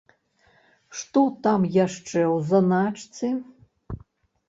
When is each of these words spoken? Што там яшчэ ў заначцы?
Што 1.01 1.21
там 1.49 1.69
яшчэ 1.85 2.19
ў 2.35 2.51
заначцы? 2.51 3.25